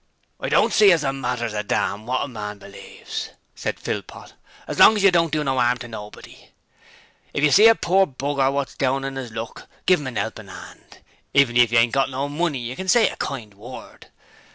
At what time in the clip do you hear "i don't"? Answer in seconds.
0.39-0.73